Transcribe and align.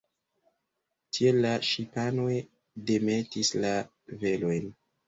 Tial 1.17 1.37
la 1.45 1.51
ŝipanoj 1.73 2.35
demetis 2.91 3.57
la 3.63 3.77
velojn. 4.27 4.79